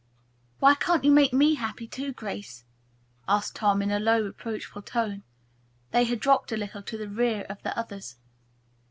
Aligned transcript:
"Why 0.57 0.73
can't 0.73 1.03
you 1.05 1.11
make 1.11 1.31
me 1.31 1.53
happy 1.53 1.87
too, 1.87 2.11
Grace?" 2.11 2.65
asked 3.27 3.55
Tom 3.57 3.83
in 3.83 3.91
a 3.91 3.99
low, 3.99 4.19
reproachful 4.23 4.81
tone. 4.81 5.21
They 5.91 6.05
had 6.05 6.19
dropped 6.19 6.51
a 6.51 6.57
little 6.57 6.81
to 6.81 6.97
the 6.97 7.07
rear 7.07 7.45
of 7.47 7.61
the 7.61 7.77
others. 7.77 8.15